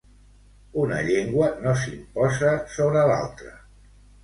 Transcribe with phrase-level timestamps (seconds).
[0.83, 3.57] Una llengua no s'imposa sobre l'altra.